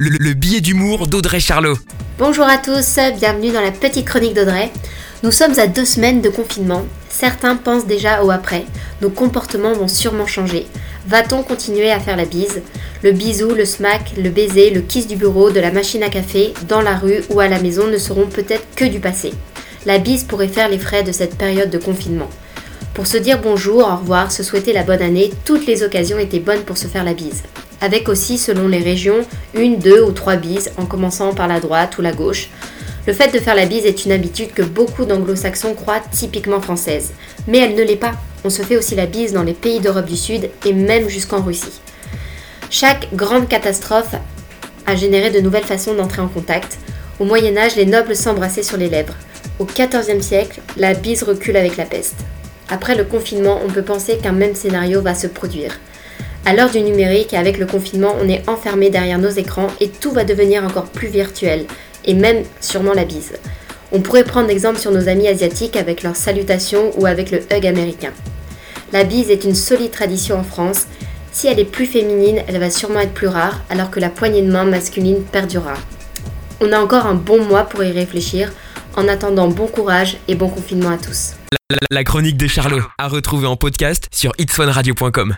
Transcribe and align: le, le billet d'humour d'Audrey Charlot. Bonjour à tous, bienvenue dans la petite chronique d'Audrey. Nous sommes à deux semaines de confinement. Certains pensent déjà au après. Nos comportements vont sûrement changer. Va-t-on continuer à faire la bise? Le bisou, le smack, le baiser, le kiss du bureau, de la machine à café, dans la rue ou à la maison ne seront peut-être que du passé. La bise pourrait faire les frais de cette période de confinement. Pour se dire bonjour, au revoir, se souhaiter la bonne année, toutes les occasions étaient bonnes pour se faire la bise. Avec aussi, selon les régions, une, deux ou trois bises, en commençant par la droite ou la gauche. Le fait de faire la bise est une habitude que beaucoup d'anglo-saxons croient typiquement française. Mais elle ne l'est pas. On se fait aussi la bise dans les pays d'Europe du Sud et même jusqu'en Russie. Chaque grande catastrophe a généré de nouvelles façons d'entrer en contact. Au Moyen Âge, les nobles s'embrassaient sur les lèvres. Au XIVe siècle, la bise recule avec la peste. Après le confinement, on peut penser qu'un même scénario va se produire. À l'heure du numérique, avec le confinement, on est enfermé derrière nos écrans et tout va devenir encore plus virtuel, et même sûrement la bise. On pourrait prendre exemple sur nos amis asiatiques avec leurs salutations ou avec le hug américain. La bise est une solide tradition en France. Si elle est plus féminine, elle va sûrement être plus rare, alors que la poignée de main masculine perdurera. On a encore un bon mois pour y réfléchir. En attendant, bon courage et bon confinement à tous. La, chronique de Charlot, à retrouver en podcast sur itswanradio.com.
le, 0.00 0.10
le 0.10 0.32
billet 0.32 0.60
d'humour 0.60 1.08
d'Audrey 1.08 1.40
Charlot. 1.40 1.76
Bonjour 2.18 2.46
à 2.46 2.58
tous, 2.58 3.00
bienvenue 3.18 3.50
dans 3.50 3.60
la 3.60 3.72
petite 3.72 4.06
chronique 4.06 4.34
d'Audrey. 4.34 4.70
Nous 5.24 5.32
sommes 5.32 5.58
à 5.58 5.66
deux 5.66 5.84
semaines 5.84 6.22
de 6.22 6.28
confinement. 6.28 6.84
Certains 7.08 7.56
pensent 7.56 7.86
déjà 7.86 8.22
au 8.22 8.30
après. 8.30 8.64
Nos 9.02 9.10
comportements 9.10 9.72
vont 9.72 9.88
sûrement 9.88 10.28
changer. 10.28 10.66
Va-t-on 11.08 11.42
continuer 11.42 11.90
à 11.90 11.98
faire 11.98 12.16
la 12.16 12.26
bise? 12.26 12.62
Le 13.02 13.10
bisou, 13.10 13.50
le 13.54 13.64
smack, 13.64 14.12
le 14.16 14.30
baiser, 14.30 14.70
le 14.70 14.82
kiss 14.82 15.08
du 15.08 15.16
bureau, 15.16 15.50
de 15.50 15.58
la 15.58 15.72
machine 15.72 16.04
à 16.04 16.10
café, 16.10 16.54
dans 16.68 16.80
la 16.80 16.96
rue 16.96 17.24
ou 17.30 17.40
à 17.40 17.48
la 17.48 17.60
maison 17.60 17.88
ne 17.88 17.98
seront 17.98 18.26
peut-être 18.26 18.66
que 18.76 18.84
du 18.84 19.00
passé. 19.00 19.32
La 19.84 19.98
bise 19.98 20.22
pourrait 20.22 20.46
faire 20.46 20.68
les 20.68 20.78
frais 20.78 21.02
de 21.02 21.10
cette 21.10 21.36
période 21.36 21.70
de 21.70 21.78
confinement. 21.78 22.30
Pour 22.94 23.08
se 23.08 23.16
dire 23.16 23.40
bonjour, 23.42 23.78
au 23.78 23.96
revoir, 23.96 24.30
se 24.30 24.44
souhaiter 24.44 24.72
la 24.72 24.84
bonne 24.84 25.02
année, 25.02 25.32
toutes 25.44 25.66
les 25.66 25.82
occasions 25.82 26.18
étaient 26.18 26.38
bonnes 26.38 26.62
pour 26.62 26.78
se 26.78 26.86
faire 26.86 27.04
la 27.04 27.14
bise. 27.14 27.42
Avec 27.80 28.08
aussi, 28.08 28.38
selon 28.38 28.68
les 28.68 28.82
régions, 28.82 29.24
une, 29.54 29.78
deux 29.78 30.02
ou 30.02 30.12
trois 30.12 30.36
bises, 30.36 30.72
en 30.76 30.86
commençant 30.86 31.32
par 31.32 31.48
la 31.48 31.60
droite 31.60 31.96
ou 31.98 32.02
la 32.02 32.12
gauche. 32.12 32.50
Le 33.06 33.12
fait 33.12 33.32
de 33.32 33.38
faire 33.38 33.54
la 33.54 33.66
bise 33.66 33.86
est 33.86 34.04
une 34.04 34.12
habitude 34.12 34.52
que 34.52 34.62
beaucoup 34.62 35.04
d'anglo-saxons 35.04 35.74
croient 35.74 36.02
typiquement 36.10 36.60
française. 36.60 37.12
Mais 37.46 37.58
elle 37.58 37.74
ne 37.74 37.82
l'est 37.82 37.96
pas. 37.96 38.12
On 38.44 38.50
se 38.50 38.62
fait 38.62 38.76
aussi 38.76 38.94
la 38.94 39.06
bise 39.06 39.32
dans 39.32 39.42
les 39.42 39.54
pays 39.54 39.80
d'Europe 39.80 40.06
du 40.06 40.16
Sud 40.16 40.50
et 40.66 40.72
même 40.72 41.08
jusqu'en 41.08 41.40
Russie. 41.40 41.80
Chaque 42.70 43.08
grande 43.14 43.48
catastrophe 43.48 44.14
a 44.86 44.96
généré 44.96 45.30
de 45.30 45.40
nouvelles 45.40 45.64
façons 45.64 45.94
d'entrer 45.94 46.20
en 46.20 46.28
contact. 46.28 46.78
Au 47.18 47.24
Moyen 47.24 47.56
Âge, 47.56 47.76
les 47.76 47.86
nobles 47.86 48.14
s'embrassaient 48.14 48.62
sur 48.62 48.76
les 48.76 48.90
lèvres. 48.90 49.14
Au 49.58 49.64
XIVe 49.64 50.20
siècle, 50.20 50.60
la 50.76 50.94
bise 50.94 51.22
recule 51.22 51.56
avec 51.56 51.76
la 51.76 51.84
peste. 51.84 52.16
Après 52.68 52.94
le 52.94 53.04
confinement, 53.04 53.60
on 53.64 53.70
peut 53.70 53.82
penser 53.82 54.18
qu'un 54.18 54.32
même 54.32 54.54
scénario 54.54 55.00
va 55.00 55.14
se 55.14 55.26
produire. 55.26 55.78
À 56.48 56.54
l'heure 56.54 56.70
du 56.70 56.80
numérique, 56.80 57.34
avec 57.34 57.58
le 57.58 57.66
confinement, 57.66 58.16
on 58.22 58.26
est 58.26 58.48
enfermé 58.48 58.88
derrière 58.88 59.18
nos 59.18 59.28
écrans 59.28 59.66
et 59.82 59.90
tout 59.90 60.12
va 60.12 60.24
devenir 60.24 60.64
encore 60.64 60.86
plus 60.86 61.08
virtuel, 61.08 61.66
et 62.06 62.14
même 62.14 62.42
sûrement 62.62 62.94
la 62.94 63.04
bise. 63.04 63.34
On 63.92 64.00
pourrait 64.00 64.24
prendre 64.24 64.48
exemple 64.48 64.78
sur 64.78 64.90
nos 64.90 65.10
amis 65.10 65.28
asiatiques 65.28 65.76
avec 65.76 66.02
leurs 66.02 66.16
salutations 66.16 66.90
ou 66.98 67.04
avec 67.04 67.30
le 67.30 67.40
hug 67.52 67.66
américain. 67.66 68.12
La 68.94 69.04
bise 69.04 69.28
est 69.28 69.44
une 69.44 69.54
solide 69.54 69.90
tradition 69.90 70.38
en 70.38 70.42
France. 70.42 70.86
Si 71.32 71.48
elle 71.48 71.60
est 71.60 71.66
plus 71.66 71.84
féminine, 71.84 72.40
elle 72.46 72.58
va 72.58 72.70
sûrement 72.70 73.00
être 73.00 73.12
plus 73.12 73.28
rare, 73.28 73.60
alors 73.68 73.90
que 73.90 74.00
la 74.00 74.08
poignée 74.08 74.40
de 74.40 74.50
main 74.50 74.64
masculine 74.64 75.24
perdurera. 75.24 75.74
On 76.62 76.72
a 76.72 76.80
encore 76.80 77.04
un 77.04 77.14
bon 77.14 77.44
mois 77.44 77.64
pour 77.64 77.84
y 77.84 77.92
réfléchir. 77.92 78.50
En 78.96 79.06
attendant, 79.06 79.48
bon 79.48 79.66
courage 79.66 80.16
et 80.28 80.34
bon 80.34 80.48
confinement 80.48 80.92
à 80.92 80.96
tous. 80.96 81.34
La, 81.90 82.04
chronique 82.04 82.38
de 82.38 82.46
Charlot, 82.46 82.80
à 82.96 83.08
retrouver 83.08 83.46
en 83.46 83.56
podcast 83.56 84.08
sur 84.10 84.32
itswanradio.com. 84.38 85.36